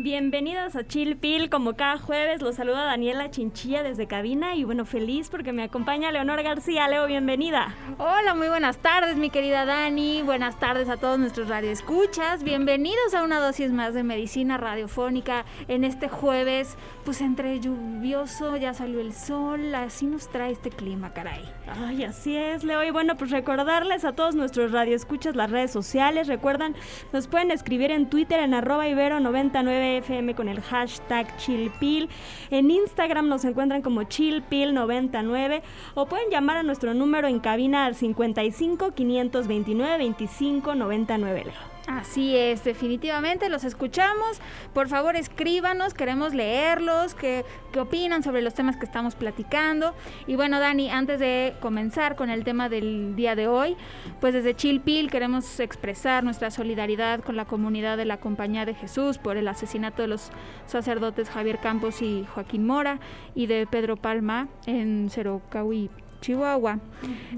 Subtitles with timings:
[0.00, 4.84] Bienvenidos a Chill Pill, como cada jueves los saluda Daniela Chinchilla desde cabina y bueno,
[4.84, 6.86] feliz porque me acompaña Leonor García.
[6.86, 7.74] Leo, bienvenida.
[7.98, 13.24] Hola, muy buenas tardes mi querida Dani, buenas tardes a todos nuestros radioescuchas, bienvenidos a
[13.24, 19.12] una dosis más de medicina radiofónica en este jueves, pues entre lluvioso, ya salió el
[19.12, 21.44] sol, así nos trae este clima, caray.
[21.66, 22.84] Ay, así es, Leo.
[22.84, 26.76] Y bueno, pues recordarles a todos nuestros radioescuchas las redes sociales, recuerdan,
[27.12, 32.08] nos pueden escribir en Twitter en arroba ibero99 FM con el hashtag chillpil.
[32.50, 35.62] En Instagram nos encuentran como chillpil99
[35.94, 41.77] o pueden llamar a nuestro número en cabina al 55 529 25 99.
[41.88, 44.42] Así es, definitivamente los escuchamos.
[44.74, 49.94] Por favor, escríbanos, queremos leerlos, qué, qué opinan sobre los temas que estamos platicando.
[50.26, 53.74] Y bueno, Dani, antes de comenzar con el tema del día de hoy,
[54.20, 59.16] pues desde Chilpil queremos expresar nuestra solidaridad con la comunidad de la Compañía de Jesús
[59.16, 60.30] por el asesinato de los
[60.66, 63.00] sacerdotes Javier Campos y Joaquín Mora
[63.34, 65.88] y de Pedro Palma en Cerocahui.
[66.20, 66.78] Chihuahua.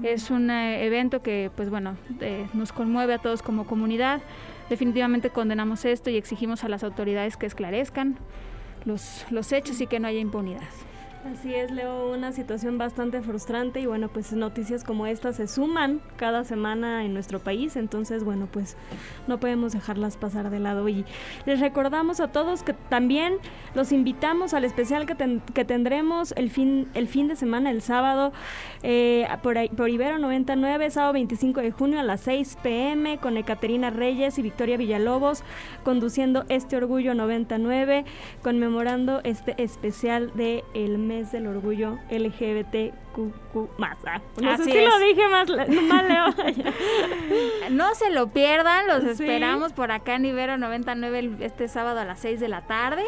[0.03, 4.21] Es un eh, evento que, pues bueno, eh, nos conmueve a todos como comunidad.
[4.69, 8.17] Definitivamente condenamos esto y exigimos a las autoridades que esclarezcan
[8.85, 10.61] los, los hechos y que no haya impunidad.
[11.23, 16.01] Así es, Leo, una situación bastante frustrante y bueno, pues noticias como esta se suman
[16.15, 18.75] cada semana en nuestro país, entonces bueno, pues
[19.27, 20.89] no podemos dejarlas pasar de lado.
[20.89, 21.05] Y
[21.45, 23.35] les recordamos a todos que también
[23.75, 28.33] los invitamos al especial que, que tendremos el fin, el fin de semana, el sábado,
[28.81, 33.91] eh, por, por Ibero 99, sábado 25 de junio a las 6 pm con Ecaterina
[33.91, 35.43] Reyes y Victoria Villalobos
[35.83, 38.05] conduciendo este Orgullo 99,
[38.41, 43.10] conmemorando este especial de el del orgullo LGBTQ
[43.77, 43.97] más.
[44.05, 45.49] Ah, no sé si lo dije más
[45.83, 46.25] mal, Leo.
[47.71, 52.19] no se lo pierdan, los esperamos por acá en Ibero 99 este sábado a las
[52.19, 53.03] 6 de la tarde.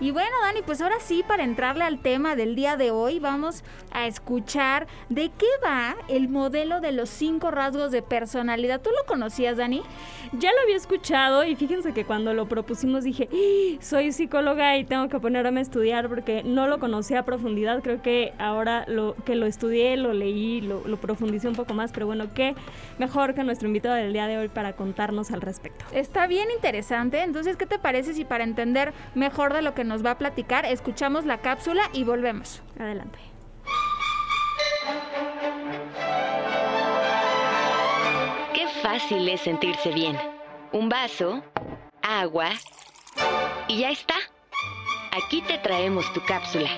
[0.00, 3.64] Y bueno, Dani, pues ahora sí, para entrarle al tema del día de hoy, vamos
[3.90, 8.80] a escuchar de qué va el modelo de los cinco rasgos de personalidad.
[8.80, 9.82] ¿Tú lo conocías, Dani?
[10.32, 13.78] Ya lo había escuchado y fíjense que cuando lo propusimos dije, ¡Ah!
[13.80, 17.82] soy psicóloga y tengo que ponerme a estudiar porque no lo conocía a profundidad.
[17.82, 21.92] Creo que ahora lo que lo estudié, lo leí, lo, lo profundicé un poco más,
[21.92, 22.54] pero bueno, qué
[22.98, 25.84] mejor que nuestro invitado del día de hoy para contarnos al respecto.
[25.92, 30.04] Está bien interesante, entonces, ¿qué te parece si para entender mejor de lo que nos
[30.04, 32.62] va a platicar, escuchamos la cápsula y volvemos?
[32.78, 33.18] Adelante.
[38.54, 40.16] Qué fácil es sentirse bien.
[40.72, 41.42] Un vaso,
[42.02, 42.50] agua
[43.68, 44.14] y ya está.
[45.12, 46.68] Aquí te traemos tu cápsula.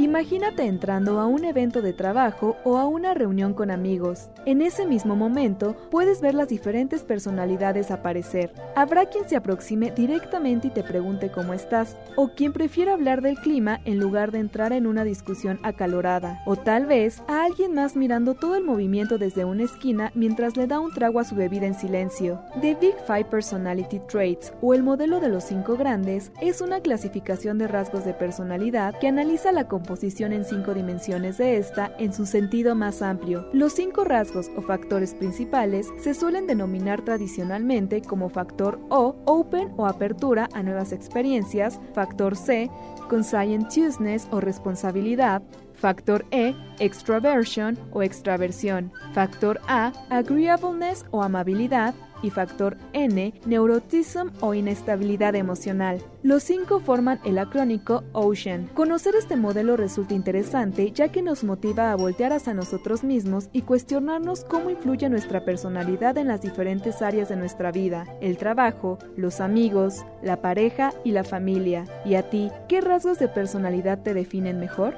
[0.00, 4.30] Imagínate entrando a un evento de trabajo o a una reunión con amigos.
[4.46, 8.50] En ese mismo momento puedes ver las diferentes personalidades aparecer.
[8.76, 13.36] Habrá quien se aproxime directamente y te pregunte cómo estás, o quien prefiera hablar del
[13.36, 17.94] clima en lugar de entrar en una discusión acalorada, o tal vez a alguien más
[17.94, 21.66] mirando todo el movimiento desde una esquina mientras le da un trago a su bebida
[21.66, 22.40] en silencio.
[22.62, 27.58] The Big Five Personality Traits o el modelo de los cinco grandes es una clasificación
[27.58, 32.24] de rasgos de personalidad que analiza la composición en cinco dimensiones de esta en su
[32.24, 33.48] sentido más amplio.
[33.52, 39.86] Los cinco rasgos o factores principales se suelen denominar tradicionalmente como factor O, open o
[39.86, 42.70] apertura a nuevas experiencias, factor C,
[43.08, 45.42] conscientiousness o responsabilidad,
[45.80, 48.92] Factor E, extraversion o extraversión.
[49.14, 56.02] Factor A, agreeableness o amabilidad y factor N, neurotism o inestabilidad emocional.
[56.22, 58.68] Los cinco forman el acrónico OCEAN.
[58.74, 63.62] Conocer este modelo resulta interesante ya que nos motiva a voltear hacia nosotros mismos y
[63.62, 69.40] cuestionarnos cómo influye nuestra personalidad en las diferentes áreas de nuestra vida, el trabajo, los
[69.40, 71.86] amigos, la pareja y la familia.
[72.04, 74.94] ¿Y a ti, qué rasgos de personalidad te definen mejor?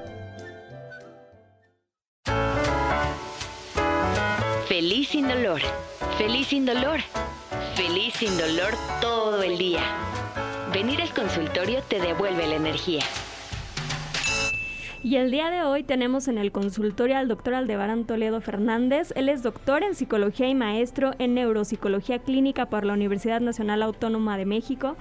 [4.82, 5.60] Feliz sin dolor.
[6.18, 6.98] Feliz sin dolor.
[7.76, 9.80] Feliz sin dolor todo el día.
[10.72, 13.04] Venir al consultorio te devuelve la energía.
[15.04, 19.12] Y el día de hoy tenemos en el consultorio al doctor Aldebarán Toledo Fernández.
[19.16, 24.38] Él es doctor en psicología y maestro en neuropsicología clínica por la Universidad Nacional Autónoma
[24.38, 24.96] de México.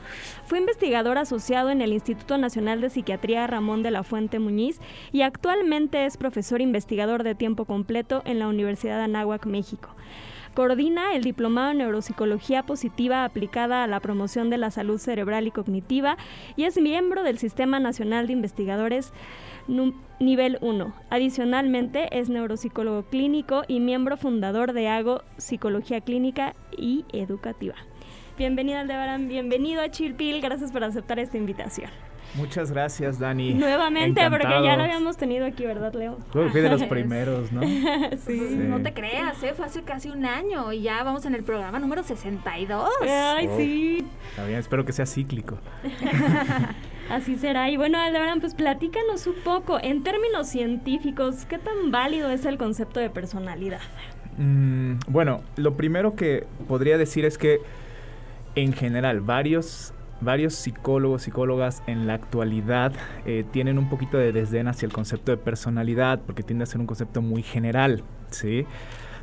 [0.47, 4.79] Fue investigador asociado en el Instituto Nacional de Psiquiatría Ramón de la Fuente Muñiz
[5.11, 9.89] y actualmente es profesor investigador de tiempo completo en la Universidad de Anáhuac, México.
[10.53, 15.51] Coordina el Diplomado en Neuropsicología Positiva aplicada a la promoción de la salud cerebral y
[15.51, 16.17] cognitiva
[16.57, 19.13] y es miembro del Sistema Nacional de Investigadores
[20.19, 20.93] nivel 1.
[21.09, 27.75] Adicionalmente, es neuropsicólogo clínico y miembro fundador de AGO Psicología Clínica y Educativa.
[28.37, 31.89] Bienvenido Aldebarán, bienvenido a Chilpil, gracias por aceptar esta invitación.
[32.35, 33.53] Muchas gracias, Dani.
[33.53, 36.17] Nuevamente, porque ya lo habíamos tenido aquí, ¿verdad, Leo?
[36.31, 37.61] Fui de los primeros, ¿no?
[38.25, 38.39] sí.
[38.57, 39.53] No te creas, ¿eh?
[39.53, 42.89] Fue hace casi un año y ya vamos en el programa número 62.
[43.01, 44.05] Ay, sí.
[44.29, 45.57] Está bien, espero que sea cíclico.
[47.09, 47.69] Así será.
[47.69, 52.57] Y bueno, Aldebarán, pues platícanos un poco, en términos científicos, ¿qué tan válido es el
[52.57, 53.81] concepto de personalidad?
[54.37, 57.59] Mm, bueno, lo primero que podría decir es que
[58.55, 62.93] en general varios varios psicólogos, psicólogas en la actualidad
[63.25, 66.79] eh, tienen un poquito de desdén hacia el concepto de personalidad porque tiende a ser
[66.79, 68.65] un concepto muy general, ¿sí?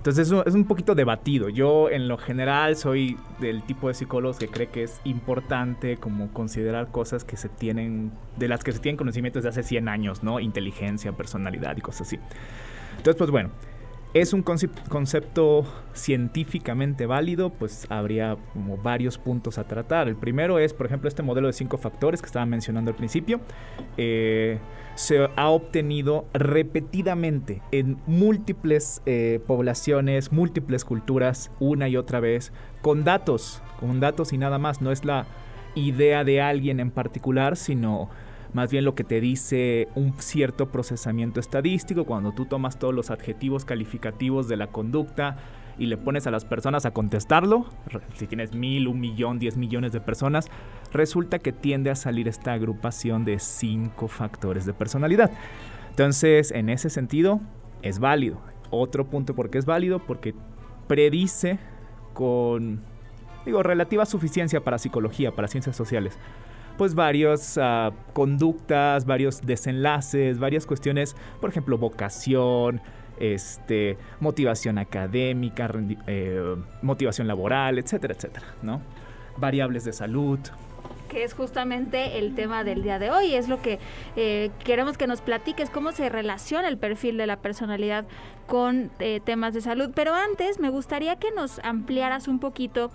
[0.09, 1.51] Entonces es un poquito debatido.
[1.51, 6.33] Yo en lo general soy del tipo de psicólogos que cree que es importante como
[6.33, 10.23] considerar cosas que se tienen, de las que se tienen conocimientos de hace 100 años,
[10.23, 10.41] ¿no?
[10.41, 12.19] Inteligencia, personalidad y cosas así.
[12.97, 13.51] Entonces, pues bueno,
[14.15, 20.09] es un concepto científicamente válido, pues habría como varios puntos a tratar.
[20.09, 23.41] El primero es, por ejemplo, este modelo de cinco factores que estaba mencionando al principio.
[23.97, 24.59] Eh,
[24.95, 33.05] se ha obtenido repetidamente en múltiples eh, poblaciones, múltiples culturas, una y otra vez, con
[33.05, 34.81] datos, con datos y nada más.
[34.81, 35.27] No es la
[35.75, 38.09] idea de alguien en particular, sino
[38.53, 43.11] más bien lo que te dice un cierto procesamiento estadístico, cuando tú tomas todos los
[43.11, 45.37] adjetivos calificativos de la conducta
[45.79, 47.67] y le pones a las personas a contestarlo,
[48.15, 50.49] si tienes mil, un millón, diez millones de personas,
[50.93, 55.31] resulta que tiende a salir esta agrupación de cinco factores de personalidad.
[55.91, 57.41] Entonces, en ese sentido,
[57.83, 58.41] es válido.
[58.71, 60.35] Otro punto por qué es válido, porque
[60.89, 61.59] predice
[62.13, 62.81] con,
[63.45, 66.19] digo, relativa suficiencia para psicología, para ciencias sociales
[66.79, 72.81] pues varias ah, conductas, varios desenlaces, varias cuestiones, por ejemplo, vocación,
[73.19, 75.71] este, motivación académica,
[76.07, 78.81] eh, motivación laboral, etcétera, etcétera, ¿no?
[79.37, 80.39] Variables de salud,
[81.09, 83.35] que es justamente el tema del día de hoy.
[83.35, 83.79] Es lo que
[84.15, 88.05] eh, queremos que nos platiques, cómo se relaciona el perfil de la personalidad
[88.47, 89.91] con eh, temas de salud.
[89.95, 92.91] Pero antes me gustaría que nos ampliaras un poquito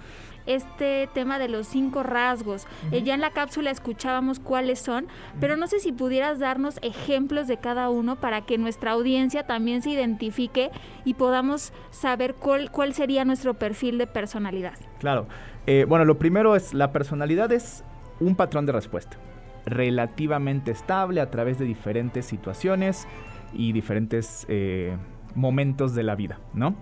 [0.45, 2.67] este tema de los cinco rasgos.
[2.91, 5.07] Eh, ya en la cápsula escuchábamos cuáles son,
[5.39, 9.81] pero no sé si pudieras darnos ejemplos de cada uno para que nuestra audiencia también
[9.81, 10.71] se identifique
[11.05, 14.77] y podamos saber cuál, cuál sería nuestro perfil de personalidad.
[14.99, 15.27] Claro.
[15.87, 17.83] bueno, lo primero es, la personalidad es
[18.19, 19.17] un patrón de respuesta
[19.65, 23.07] relativamente estable a través de diferentes situaciones
[23.53, 24.95] y diferentes eh,
[25.35, 26.75] momentos de la vida, ¿no?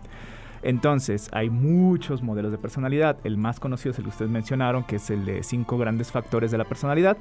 [0.64, 3.18] Entonces, hay muchos modelos de personalidad.
[3.24, 6.52] El más conocido es el que ustedes mencionaron, que es el de cinco grandes factores
[6.52, 7.18] de la personalidad.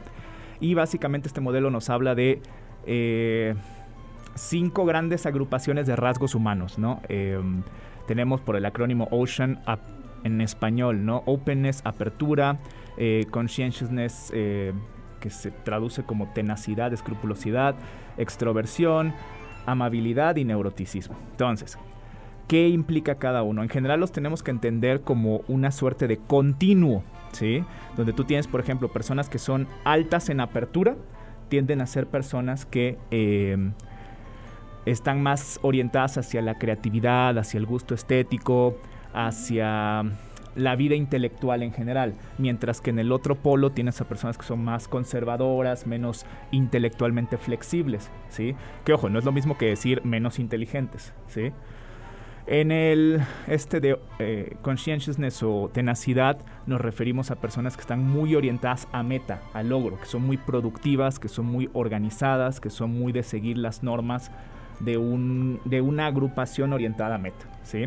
[0.61, 2.43] Y básicamente este modelo nos habla de
[2.87, 3.55] eh,
[4.35, 7.01] cinco grandes agrupaciones de rasgos humanos, ¿no?
[7.09, 7.63] Em,
[8.07, 9.61] tenemos por el acrónimo OCEAN
[10.25, 11.23] en español, ¿no?
[11.27, 12.59] Openness, apertura,
[12.99, 14.73] eh, conscientiousness, eh,
[15.21, 17.75] que se traduce como tenacidad, escrupulosidad,
[18.17, 19.15] extroversión,
[19.67, 21.17] amabilidad y neuroticismo.
[21.33, 21.79] Entonces,
[22.51, 23.63] ¿qué implica cada uno?
[23.63, 27.63] En general los tenemos que entender como una suerte de continuo, ¿sí?
[27.97, 30.97] Donde tú tienes, por ejemplo, personas que son altas en apertura,
[31.49, 33.71] tienden a ser personas que eh,
[34.85, 38.77] están más orientadas hacia la creatividad, hacia el gusto estético,
[39.15, 40.03] hacia
[40.57, 44.45] la vida intelectual en general, mientras que en el otro polo tienes a personas que
[44.45, 48.57] son más conservadoras, menos intelectualmente flexibles, ¿sí?
[48.85, 51.53] Que ojo, no es lo mismo que decir menos inteligentes, ¿sí?
[52.47, 58.35] En el este de eh, conscientiousness o tenacidad nos referimos a personas que están muy
[58.35, 62.91] orientadas a meta, a logro, que son muy productivas, que son muy organizadas, que son
[62.91, 64.31] muy de seguir las normas
[64.81, 67.87] de, un, de una agrupación orientada a meta, ¿sí?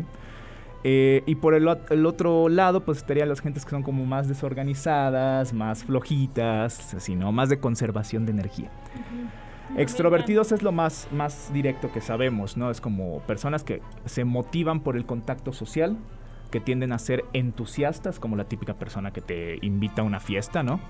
[0.86, 5.54] Eh, y por el, otro lado, pues estarían las gentes que son como más desorganizadas,
[5.54, 8.70] más flojitas, sino más de conservación de energía.
[9.76, 12.70] Extrovertidos es lo más, más directo que sabemos, ¿no?
[12.70, 15.96] Es como personas que se motivan por el contacto social,
[16.50, 20.62] que tienden a ser entusiastas, como la típica persona que te invita a una fiesta,
[20.62, 20.80] ¿no?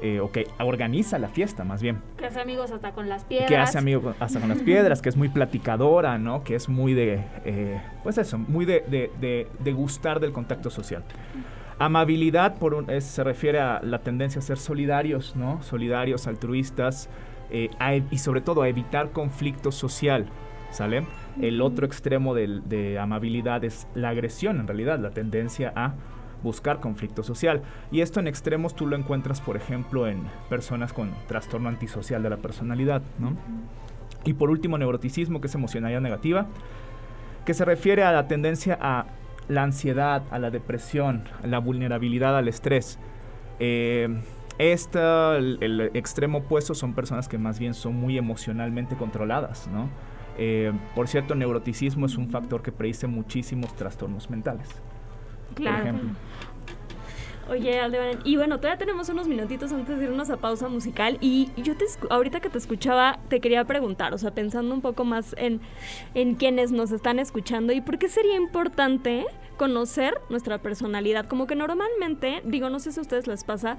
[0.00, 1.98] eh, o que organiza la fiesta más bien.
[2.16, 3.48] Que hace amigos hasta con las piedras.
[3.48, 6.44] Que hace amigos hasta con las piedras, que es muy platicadora, ¿no?
[6.44, 10.70] Que es muy de, eh, pues eso, muy de, de, de, de gustar del contacto
[10.70, 11.02] social.
[11.80, 15.62] Amabilidad por un- es- se refiere a la tendencia a ser solidarios, ¿no?
[15.62, 17.08] Solidarios, altruistas
[17.50, 20.26] eh, a e- y sobre todo a evitar conflicto social,
[20.70, 21.06] ¿sale?
[21.40, 25.94] El otro extremo del- de amabilidad es la agresión, en realidad, la tendencia a
[26.42, 27.62] buscar conflicto social.
[27.90, 32.30] Y esto en extremos tú lo encuentras, por ejemplo, en personas con trastorno antisocial de
[32.30, 33.32] la personalidad, ¿no?
[34.24, 36.46] Y por último, neuroticismo, que es emocionalidad negativa,
[37.44, 39.06] que se refiere a la tendencia a
[39.48, 42.98] la ansiedad, a la depresión, a la vulnerabilidad al estrés.
[43.58, 44.20] Eh,
[44.58, 49.88] esta, el, el extremo opuesto son personas que más bien son muy emocionalmente controladas, ¿no?
[50.38, 54.68] Eh, por cierto, neuroticismo es un factor que predice muchísimos trastornos mentales.
[55.54, 55.76] Claro.
[55.76, 56.10] Por ejemplo.
[57.48, 61.50] Oye, Aldebarán, y bueno, todavía tenemos unos minutitos antes de irnos a pausa musical y
[61.56, 65.34] yo te ahorita que te escuchaba te quería preguntar, o sea, pensando un poco más
[65.38, 65.62] en,
[66.12, 69.24] en quienes nos están escuchando y por qué sería importante
[69.56, 73.78] conocer nuestra personalidad, como que normalmente, digo, no sé si a ustedes les pasa,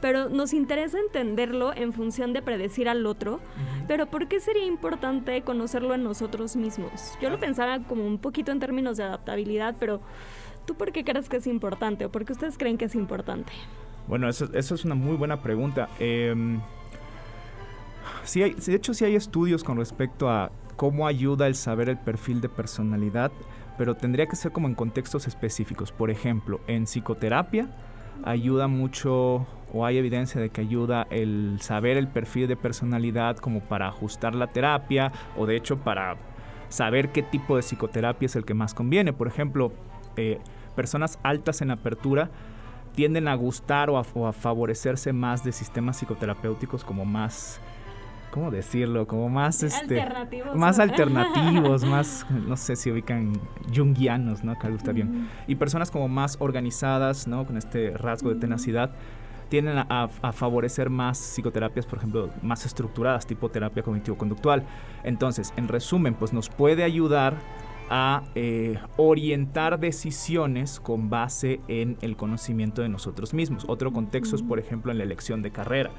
[0.00, 3.40] pero nos interesa entenderlo en función de predecir al otro,
[3.88, 7.18] pero ¿por qué sería importante conocerlo en nosotros mismos?
[7.20, 10.00] Yo lo pensaba como un poquito en términos de adaptabilidad, pero
[10.68, 13.50] ¿tú por qué crees que es importante o por qué ustedes creen que es importante?
[14.06, 15.88] Bueno, eso, eso es una muy buena pregunta.
[15.98, 16.60] Em,
[18.24, 21.98] sí hay- de hecho, sí hay estudios con respecto a cómo ayuda el saber el
[21.98, 23.32] perfil de personalidad,
[23.76, 25.90] pero tendría que ser como en contextos específicos.
[25.90, 27.66] Por ejemplo, en psicoterapia
[28.24, 33.60] ayuda mucho o hay evidencia de que ayuda el saber el perfil de personalidad como
[33.60, 36.16] para ajustar la terapia o de hecho para
[36.68, 39.12] saber qué tipo de psicoterapia es el que más conviene.
[39.12, 39.72] Por ejemplo,
[40.16, 40.38] eh,
[40.78, 42.30] personas altas en apertura
[42.94, 47.60] tienden a gustar o a, o a favorecerse más de sistemas psicoterapéuticos como más,
[48.30, 49.08] ¿cómo decirlo?
[49.08, 50.54] Como más, este, Alternativos.
[50.56, 53.32] más alternativos, más, no sé si ubican
[53.76, 54.56] junguianos, ¿no?
[54.56, 55.28] Que algo está bien.
[55.48, 57.44] Y personas como más organizadas, ¿no?
[57.44, 58.92] Con este rasgo de tenacidad,
[59.48, 64.62] tienden a, a- a favorecer más psicoterapias, por ejemplo, más estructuradas, tipo terapia cognitivo-conductual.
[65.02, 67.34] Entonces, en resumen, pues nos puede ayudar
[67.90, 73.64] a eh, orientar decisiones con base en el conocimiento de nosotros mismos.
[73.68, 75.90] Otro contexto es, por ejemplo, en la elección de carrera.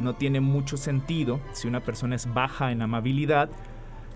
[0.00, 3.50] No tiene mucho sentido si una persona es baja en amabilidad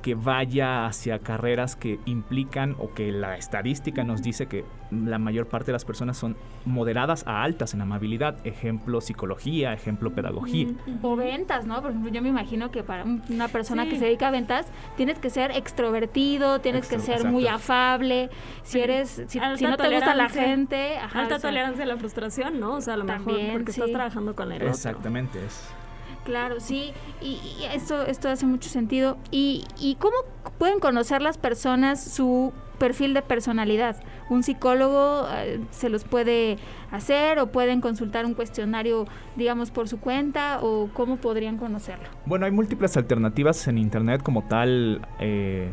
[0.04, 5.46] que vaya hacia carreras que implican o que la estadística nos dice que la mayor
[5.46, 8.36] parte de las personas son moderadas a altas en amabilidad.
[8.46, 10.68] Ejemplo psicología, ejemplo pedagogía.
[11.00, 11.80] O ventas, ¿no?
[11.80, 13.90] Por ejemplo, yo me imagino que para un- una persona Sí.
[13.92, 14.66] que se dedica a ventas,
[14.98, 18.28] tienes que ser extrovertido, tienes que ser muy afable.
[18.62, 20.42] Si eres, si, no te gusta la tolerancia.
[20.44, 22.74] gente, ajá, Alta o sea, tolerancia a la frustración, ¿no?
[22.74, 24.68] O sea, a lo mejor También, porque estás trabajando con el otro.
[24.68, 25.38] Exactamente.
[25.46, 25.72] Es.
[26.24, 27.38] Claro, sí, y,
[27.72, 29.18] esto, esto hace mucho sentido.
[29.30, 30.16] ¿Y, ¿Y cómo
[30.58, 33.96] pueden conocer las personas su perfil de personalidad?
[34.30, 36.58] ¿Un psicólogo eh, se los puede
[36.90, 42.08] hacer o pueden consultar un cuestionario, digamos, por su cuenta o cómo podrían conocerlo?
[42.26, 45.70] Bueno, hay múltiples alternativas en internet como tal eh,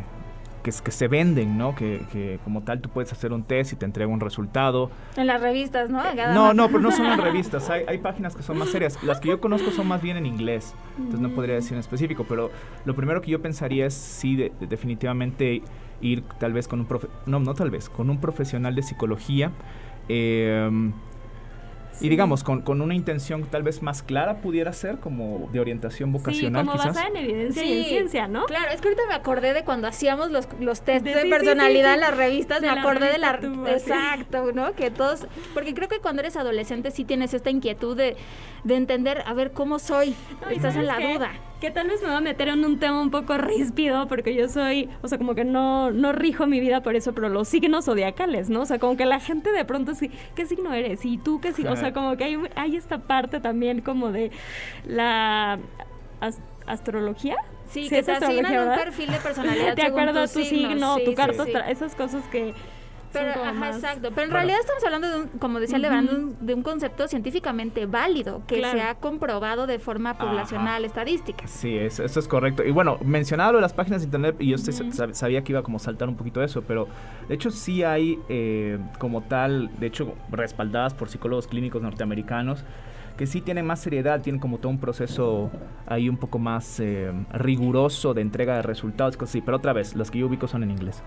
[0.62, 1.76] que, que se venden, ¿no?
[1.76, 4.92] Que, que como tal tú puedes hacer un test y te entrega un resultado.
[5.18, 6.00] En las revistas, ¿no?
[6.16, 7.70] Cada No, más- no, pero no son en revistas.
[7.70, 9.02] Hay, hay páginas que son más serias.
[9.04, 10.74] Las que yo conozco son más bien en inglés.
[10.98, 12.26] Entonces no podría decir en específico.
[12.28, 12.52] Pero
[12.86, 15.62] lo primero que yo pensaría es sí, de- de- definitivamente
[16.02, 19.52] ir tal vez con un profe no, no tal vez, con un profesional de psicología.
[20.10, 20.92] eh,
[22.02, 26.10] Y digamos, con, con una intención tal vez más clara pudiera ser como de orientación
[26.10, 26.88] Sí, vocacional como quizás.
[26.96, 28.46] basada en evidencia y en Sí, ciencia, ¿no?
[28.46, 31.28] Claro, es que ahorita me acordé de cuando hacíamos los, los test De- de, sí,
[31.28, 32.10] sí, personalidad sí, en sí.
[32.10, 33.40] las revistas, De me la acordé de la...
[33.40, 34.74] tú, exacto, ¿no?
[34.74, 35.28] Que todos...
[35.54, 38.16] Porque creo que cuando eres adolescente sí tienes esta inquietud de,
[38.64, 40.16] de entender, a ver, ¿cómo soy?
[40.42, 41.32] No, y Estás en la duda.
[41.62, 44.50] Que tal vez me va a meter en un tema un poco ríspido, porque yo
[44.50, 47.86] soy, o sea, como que no, no rijo mi vida por eso, pero los signos
[47.86, 48.62] zodiacales, ¿no?
[48.62, 51.06] O sea, como que la gente de pronto sí, ¿qué signo eres?
[51.06, 51.74] Y tú, ¿qué signo?
[51.74, 54.32] O sea, como que hay, hay esta parte también como de
[54.86, 55.60] la
[56.20, 57.36] as- astrología.
[57.70, 60.70] Sí, Sí, que te asignan un perfil de personalidad De según acuerdo a tu signo,
[60.70, 61.54] signo, sí, tu carta, sí.
[61.70, 62.54] esas cosas que
[63.14, 64.10] Pero, ajá, más- exacto.
[64.10, 64.34] Pero en Bueno.
[64.34, 65.82] realidad estamos hablando de un, como decía Ujú.
[65.84, 68.78] Lebrán, de un, de un concepto científicamente válido que Claro.
[68.78, 71.48] se ha comprobado de forma poblacional, estadística.
[71.48, 72.64] Sí, es- eso es correcto.
[72.64, 74.58] Y bueno, mencionado lo de las páginas de internet, y yo
[75.14, 76.88] sabía que iba como a saltar un poquito eso, pero
[77.28, 82.64] de hecho sí hay eh, como tal, de hecho respaldadas por psicólogos clínicos norteamericanos,
[83.18, 85.52] que sí tienen más seriedad, tienen como todo un proceso
[85.86, 89.42] ahí un poco más eh, riguroso de entrega de resultados, cosas así.
[89.42, 91.04] Pero otra vez, las que yo ubico son en inglés.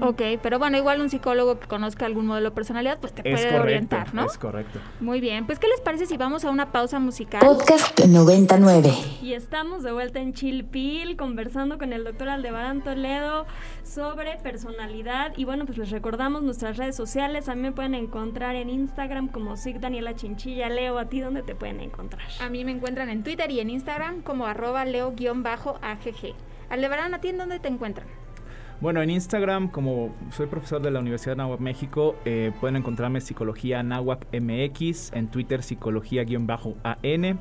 [0.00, 3.58] Ok, pero bueno, igual un psicólogo que conozca algún modelo de personalidad, pues te puede
[3.58, 4.26] orientar, ¿no?
[4.26, 4.78] Es correcto.
[5.00, 7.40] Muy bien, pues ¿qué les parece si vamos a una pausa musical?
[7.40, 8.92] Podcast 99.
[9.22, 13.46] Y estamos de vuelta en Chilpil conversando con el doctor Aldebarán Toledo
[13.82, 15.32] sobre personalidad.
[15.36, 17.48] Y bueno, pues les recordamos nuestras redes sociales.
[17.48, 20.68] A mí me pueden encontrar en Instagram como SIG Daniela Chinchilla.
[20.68, 22.26] Leo, ¿a ti dónde te pueden encontrar?
[22.40, 26.34] A mí me encuentran en Twitter y en Instagram como arroba leo-agg.
[26.70, 28.06] Aldebarán, ¿a ti en dónde te encuentran?
[28.80, 33.20] Bueno, en Instagram, como soy profesor de la Universidad de Nahuac México, eh, pueden encontrarme
[33.20, 37.40] Psicología Nahuac MX, en Twitter Psicología-AN.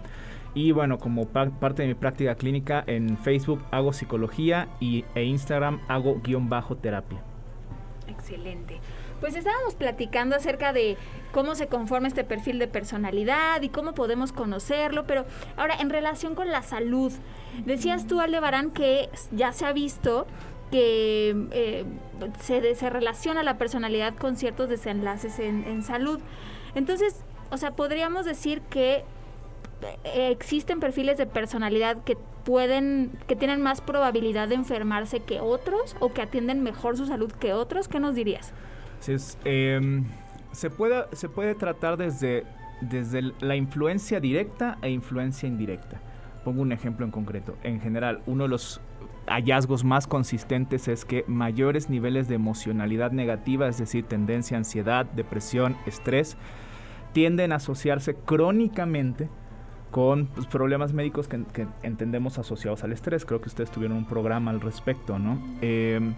[0.54, 5.80] Y bueno, como parte de mi práctica clínica, en Facebook hago psicología y, e Instagram
[5.88, 7.22] hago guion bajo terapia.
[8.10, 8.82] Excelente.
[9.22, 10.98] Pues estábamos platicando acerca de
[11.32, 16.36] cómo se conforma este perfil de personalidad y cómo podemos conocerlo, pero ahora en relación
[16.36, 17.14] con la salud,
[17.66, 20.26] decías tú, Aldebarán, que ya se ha visto
[20.72, 21.86] que eh,
[22.40, 26.20] se, relaciona la personalidad con ciertos desenlaces en, salud.
[26.76, 29.04] Entonces, o sea, podríamos decir que
[30.04, 35.96] eh, existen perfiles de personalidad que pueden, que tienen más probabilidad de enfermarse que otros
[36.00, 37.88] o que atienden mejor su salud que otros.
[37.88, 38.54] ¿Qué nos dirías?
[39.46, 40.06] Em,
[40.52, 42.46] se, puede, se puede tratar desde,
[42.82, 46.02] desde la influencia directa e influencia indirecta.
[46.44, 47.56] Pongo un ejemplo en concreto.
[47.64, 48.82] En general, uno de los
[49.28, 55.06] hallazgos más consistentes es que mayores niveles de emocionalidad negativa, es decir, tendencia a ansiedad,
[55.06, 56.38] depresión, estrés,
[57.14, 59.30] tienden a asociarse crónicamente
[59.92, 63.26] con pues, problemas médicos que, entendemos asociados al estrés.
[63.26, 65.42] Creo que ustedes tuvieron un programa al respecto, ¿no?
[65.62, 66.14] Em,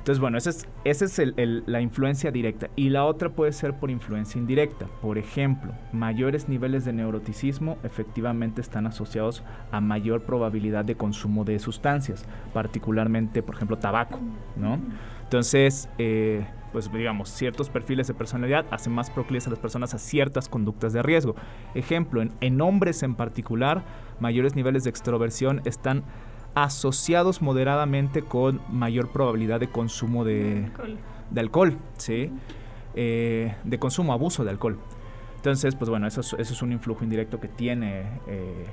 [0.00, 1.20] entonces, bueno, esa es, es
[1.66, 2.70] la influencia directa.
[2.74, 4.86] Y la otra puede ser por influencia indirecta.
[5.02, 11.58] Por ejemplo, mayores niveles de neuroticismo efectivamente están asociados a mayor probabilidad de consumo de
[11.58, 14.18] sustancias, particularmente, por ejemplo, tabaco,
[14.56, 14.78] ¿no?
[15.24, 19.98] Entonces, eh, pues digamos, ciertos perfiles de personalidad hacen más proclives a las personas a
[19.98, 21.34] ciertas conductas de riesgo.
[21.74, 23.84] Ejemplo, en, en hombres en particular,
[24.18, 26.04] mayores niveles de extroversión están
[26.54, 30.98] asociados moderadamente con mayor probabilidad de consumo de alcohol,
[31.30, 32.32] de alcohol ¿sí?
[32.94, 34.78] Eh, de consumo, abuso de alcohol.
[35.36, 38.66] Entonces, pues bueno, eso es, eso es un influjo indirecto que tiene eh,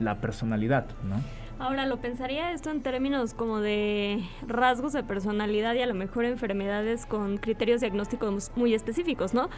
[0.00, 1.16] la personalidad, ¿no?
[1.60, 6.24] Ahora, lo pensaría esto en términos como de rasgos de personalidad y a lo mejor
[6.24, 9.50] enfermedades con criterios diagnósticos muy específicos, ¿no?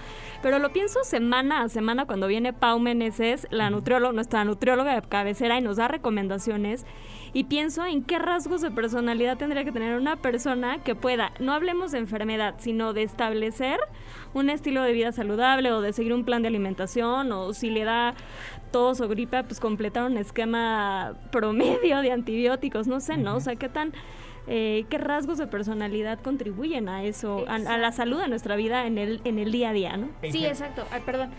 [0.42, 5.08] Pero lo pienso semana a semana cuando viene Pau Meneses, la nutrióloga, nuestra nutrióloga de
[5.08, 6.86] cabecera, y nos da recomendaciones
[7.34, 11.52] y pienso en qué rasgos de personalidad tendría que tener una persona que pueda, no
[11.52, 13.80] hablemos de enfermedad, sino de establecer
[14.34, 17.84] un estilo de vida saludable o de seguir un plan de alimentación o si le
[17.84, 18.14] da
[18.70, 23.36] tos o gripe, pues completar un esquema promedio de antibióticos, no sé, ¿no?
[23.36, 23.92] O sea, qué tan
[24.46, 28.98] eh, qué rasgos de personalidad contribuyen a eso, a, la salud de nuestra vida en
[28.98, 30.08] el, en el día a día, ¿no?
[30.22, 30.84] Sí, exacto.
[31.06, 31.30] perdón.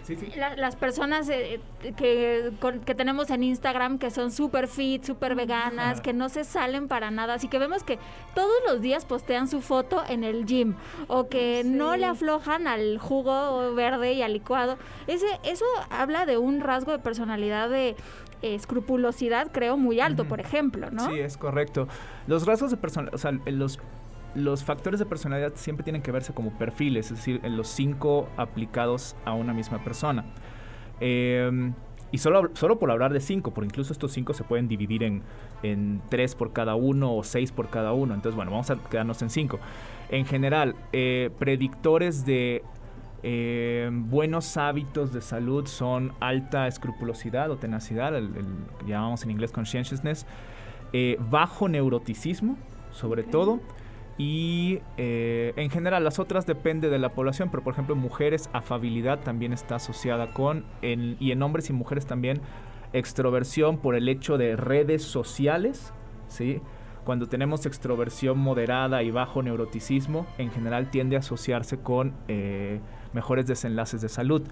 [0.58, 1.60] las personas eh,
[1.98, 2.52] que,
[2.86, 7.12] que tenemos en Instagram que son súper fit, súper veganas, que no se salen para
[7.12, 8.00] nada, así que vemos que
[8.36, 10.76] todos los días postean su foto en el gym
[11.08, 14.78] o que no le aflojan al jugo verde y al licuado.
[15.08, 17.96] Ese, eso habla de un rasgo de personalidad de
[18.44, 21.08] escrupulosidad, creo, muy alto, por ejemplo, ¿no?
[21.08, 21.88] Sí, es correcto.
[22.28, 23.80] Los rasgos de personalidad, o sea, los,
[24.36, 28.28] los factores de personalidad siempre tienen que verse como perfiles, es decir, en los cinco
[28.38, 30.26] aplicados a una misma persona.
[31.00, 31.74] Em,
[32.12, 35.24] y solo, solo por hablar de cinco, porque incluso estos cinco se pueden dividir en,
[35.64, 38.14] en tres por cada uno o seis por cada uno.
[38.14, 39.60] Entonces, bueno, vamos a quedarnos en cinco.
[40.10, 42.62] En general, eh, predictores de
[43.26, 48.30] eh, buenos hábitos de salud son alta escrupulosidad o tenacidad, el,
[48.86, 50.26] llamamos en inglés conscientiousness,
[50.92, 52.58] eh, bajo neuroticismo,
[52.92, 53.62] sobre todo,
[54.18, 59.22] y eh, en general las otras depende de la población, pero por ejemplo mujeres, afabilidad
[59.22, 62.42] también está asociada con, y en hombres y mujeres también,
[62.92, 65.94] extroversión por el hecho de redes sociales,
[66.28, 66.60] ¿sí?
[67.06, 72.14] Cuando tenemos extroversión moderada y bajo neuroticismo, en general tiende a asociarse con
[73.14, 74.44] mejores desenlaces de salud.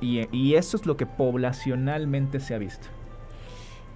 [0.00, 2.86] Y, eso es lo que poblacionalmente se ha visto.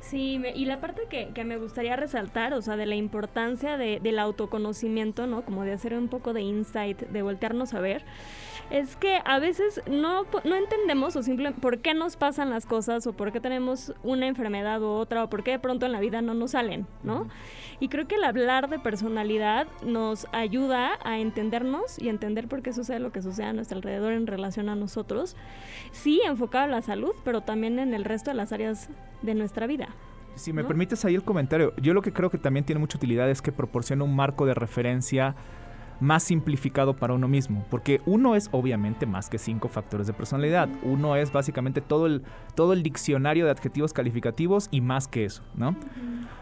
[0.00, 4.00] Sí, y la parte que, que, me gustaría resaltar, o sea, de la importancia de,
[4.00, 5.42] del autoconocimiento, ¿no?
[5.42, 8.04] Como de hacer un poco de insight, de voltearnos a ver,
[8.72, 13.06] es que a veces no, no entendemos o simplemente por qué nos pasan las cosas
[13.06, 16.00] o por qué tenemos una enfermedad u otra o por qué de pronto en la
[16.00, 17.28] vida no nos salen, ¿no?
[17.80, 22.72] Y creo que el hablar de personalidad nos ayuda a entendernos y entender por qué
[22.72, 25.36] sucede lo que sucede a nuestro alrededor en relación a nosotros.
[25.90, 28.88] Sí, enfocado en la salud, pero también en el resto de las áreas
[29.20, 29.88] de nuestra vida.
[30.34, 33.28] Si me permites ahí el comentario, yo lo que creo que también tiene mucha utilidad
[33.28, 35.36] es que proporciona un marco de referencia
[36.02, 40.68] más simplificado para uno mismo, porque uno es obviamente más que cinco factores de personalidad,
[40.82, 42.22] uno es básicamente todo el,
[42.56, 45.76] todo el diccionario de adjetivos calificativos y más que eso, ¿no?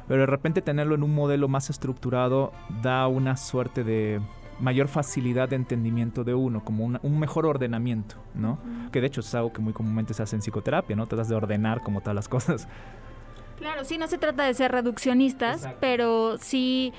[0.09, 4.21] Pero de repente tenerlo en un modelo más estructurado da una suerte de
[4.61, 8.59] mayor facilidad de entendimiento de uno, como un mejor ordenamiento, ¿no?
[8.91, 11.07] Que de hecho es algo que muy comúnmente se hace en psicoterapia, ¿no?
[11.07, 12.67] Tratas de ordenar como todas las cosas.
[13.61, 16.95] Claro, sí, no se trata de ser reduccionistas, pero sí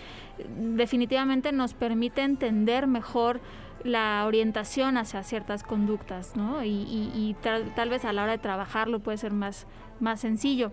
[0.58, 3.41] definitivamente nos permite entender mejor
[3.84, 6.63] la orientación hacia ciertas conductas, ¿no?
[6.63, 9.67] Y, tal, vez a la hora de trabajarlo puede ser más,
[9.99, 10.71] más sencillo.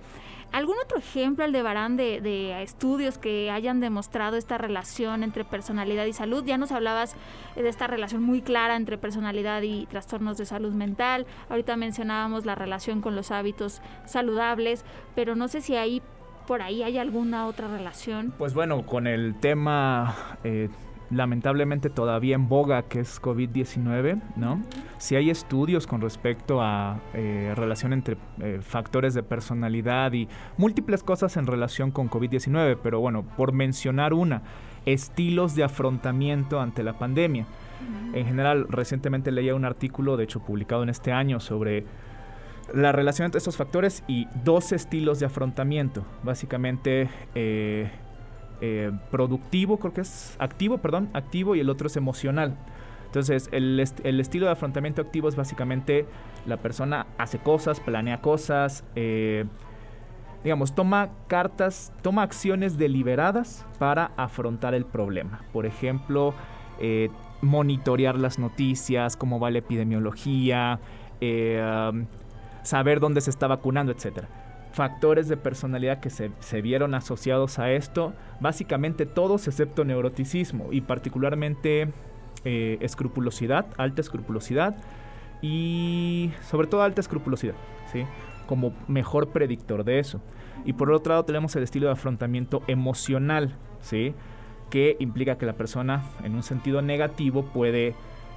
[0.50, 6.14] ¿Algún otro ejemplo, Aldebarán, de, de estudios que hayan demostrado esta relación entre personalidad y
[6.14, 6.44] salud?
[6.44, 7.16] Ya nos hablabas
[7.54, 11.26] de esta relación muy clara entre personalidad y trastornos de salud mental.
[11.50, 16.02] Ahorita mencionábamos la relación con los hábitos saludables, pero no sé si ahí
[16.48, 18.32] por ahí hay alguna otra relación.
[18.38, 20.70] Pues bueno, con el tema eh,
[21.10, 24.62] lamentablemente todavía en boga que es COVID-19, ¿no?
[24.96, 31.02] Si hay estudios con respecto a eh, relación entre eh, factores de personalidad y múltiples
[31.02, 34.42] cosas en relación con COVID-19, pero bueno, por mencionar una,
[34.86, 37.46] estilos de afrontamiento ante la pandemia.
[38.12, 41.84] En general, recientemente leía un artículo, de hecho publicado en este año, sobre
[42.74, 46.04] la relación entre estos factores y dos estilos de afrontamiento.
[46.22, 47.90] Básicamente, eh,
[48.60, 52.56] eh, productivo, creo que es activo, perdón, activo y el otro es emocional.
[53.06, 56.06] Entonces, el, estilo de afrontamiento activo es básicamente
[56.44, 59.46] la persona hace cosas, planea cosas, eh,
[60.44, 65.40] digamos, toma cartas, toma acciones deliberadas para afrontar el problema.
[65.52, 66.34] Por ejemplo,
[66.80, 67.08] eh,
[67.40, 70.80] monitorear las noticias, cómo va la epidemiología,
[72.68, 74.28] saber dónde se está vacunando, etcétera
[74.72, 81.88] factores de personalidad que se, vieron asociados a esto, básicamente todos excepto neuroticismo y particularmente
[82.44, 84.76] eh, escrupulosidad, alta escrupulosidad
[85.42, 87.54] y sobre todo alta escrupulosidad,
[87.92, 88.04] ¿sí?
[88.46, 90.20] como mejor predictor de eso.
[90.64, 94.14] Y por otro lado tenemos el estilo de afrontamiento emocional, ¿sí?
[94.70, 97.94] que implica que la persona en un sentido negativo puede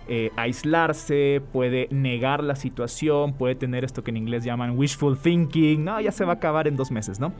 [0.07, 5.83] eh, aislarse, puede negar la situación, puede tener esto que en inglés llaman wishful thinking,
[5.83, 7.33] no, ya se va a acabar en dos meses, ¿no?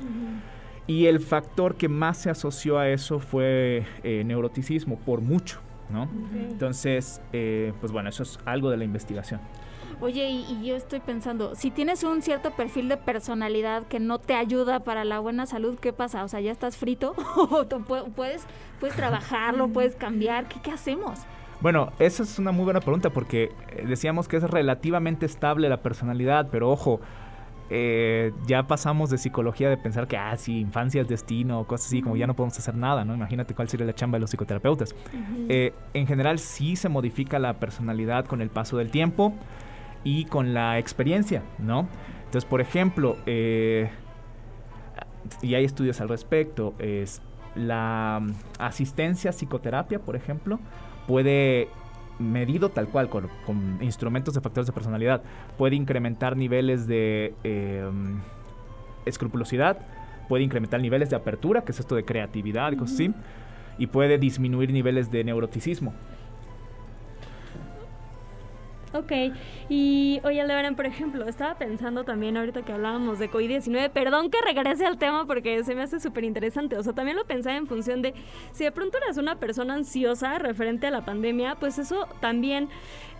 [0.88, 6.10] Y el factor que más se asoció a eso fue eh, neuroticismo, por mucho, ¿no?
[6.34, 9.40] Entonces, eh, pues bueno, eso es algo de la investigación.
[10.00, 14.34] Oye, y, yo estoy pensando, si tienes un cierto perfil de personalidad que no te
[14.34, 16.24] ayuda para la buena salud, ¿qué pasa?
[16.24, 17.14] O sea, ¿ya estás frito?
[17.36, 17.66] ¿O
[18.16, 18.46] puedes,
[18.80, 20.48] puedes trabajarlo, puedes cambiar?
[20.48, 21.20] ¿Qué, qué hacemos?
[21.62, 25.84] Bueno, esa es una muy buena pregunta porque eh, decíamos que es relativamente estable la
[25.84, 27.00] personalidad, pero ojo,
[27.70, 31.86] eh, ya pasamos de psicología de pensar que, ah, sí, infancia es destino, o cosas
[31.88, 33.14] así, como ya no podemos hacer nada, ¿no?
[33.14, 34.96] Imagínate cuál sería la chamba de los psicoterapeutas.
[35.50, 39.36] Eh, en general sí se modifica la personalidad con el paso del tiempo
[40.04, 41.88] y con la experiencia, ¿no?
[42.26, 43.86] Entonces, por ejemplo, y
[45.54, 47.22] hay estudios al respecto, es
[47.56, 50.60] la mm, asistencia psicoterapia, por ejemplo,
[51.08, 51.70] puede
[52.20, 53.30] medido tal cual con,
[53.82, 55.24] instrumentos de factores de personalidad
[55.58, 58.20] puede incrementar niveles de em,
[59.06, 59.80] escrupulosidad
[60.30, 63.14] puede incrementar niveles de apertura que es esto de creatividad y cosas así
[63.80, 65.94] y puede disminuir niveles de neuroticismo
[68.94, 69.12] Ok,
[69.70, 74.38] y oye, Leonan, por ejemplo, estaba pensando también ahorita que hablábamos de COVID-19, perdón que
[74.42, 77.68] regrese al tema porque se me hace súper interesante, o sea, también lo pensaba en
[77.68, 78.14] función de
[78.52, 82.68] si de pronto eres una persona ansiosa referente a la pandemia, pues eso también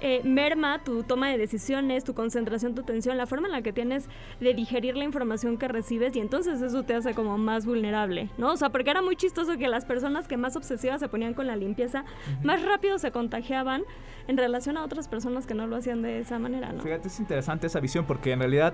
[0.02, 3.72] eh, merma tu toma de decisiones, tu concentración, tu atención, la forma en la que
[3.72, 8.30] tienes de digerir la información que recibes y entonces eso te hace como más vulnerable,
[8.38, 8.52] ¿no?
[8.52, 11.48] O sea, porque era muy chistoso que las personas que más obsesivas se ponían con
[11.48, 12.04] la limpieza,
[12.44, 13.84] más rápido se contagiaban
[14.28, 16.82] en relación a otras personas que no lo hacían de esa manera, ¿no?
[16.82, 18.74] Fíjate, es interesante esa visión porque en realidad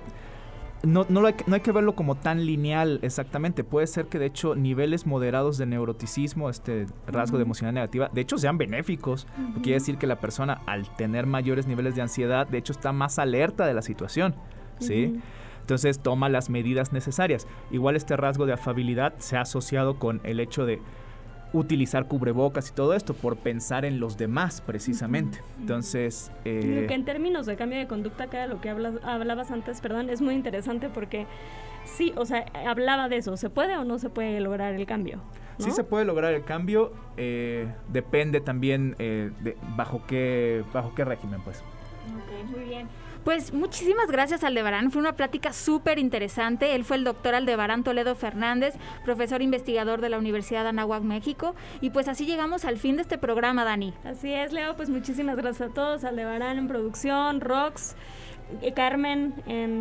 [0.84, 3.64] no, no, hay, no, hay, que verlo como tan lineal exactamente.
[3.64, 8.22] Puede ser que de hecho niveles moderados de neuroticismo, este rasgo de emocionalidad negativa, de
[8.22, 9.28] hecho sean benéficos.
[9.64, 13.18] Quiere decir que la persona al tener mayores niveles de ansiedad, de hecho está más
[13.18, 14.36] alerta de la situación.
[14.80, 15.20] ¿sí?
[15.62, 17.48] Entonces toma las medidas necesarias.
[17.72, 20.80] Igual este rasgo de afabilidad se ha asociado con el hecho de
[21.54, 25.42] utilizar cubrebocas y todo esto por pensar en los demás precisamente.
[25.60, 26.32] Entonces...
[26.46, 30.22] Eh, que en términos de cambio de conducta, que lo que hablabas antes, perdón, es
[30.22, 31.26] muy interesante porque
[31.86, 35.20] sí, o sea, hablaba de eso, ¿se puede o no se puede lograr el cambio?
[35.60, 41.04] Sí se puede lograr el cambio, eh, depende también eh, de bajo qué bajo qué
[41.04, 41.64] régimen, pues.
[42.16, 42.88] Ok, muy bien.
[43.24, 46.76] Pues muchísimas gracias Aldebarán, fue una plática súper interesante.
[46.76, 51.56] Él fue el doctor Aldebarán Toledo Fernández, profesor investigador de la Universidad de Anáhuac, México.
[51.82, 53.94] Y pues así llegamos al fin de este programa, Dani.
[54.04, 57.96] Así es, Leo, pues muchísimas gracias a todos, Aldebarán en producción, Rox.
[58.62, 59.34] Eh, Carmen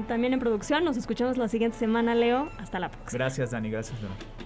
[0.08, 0.84] también en producción.
[0.84, 2.50] Nos escuchamos la siguiente semana, Leo.
[2.58, 3.18] Hasta la próxima.
[3.18, 3.70] Gracias, Dani.
[3.70, 4.45] Gracias, Dani.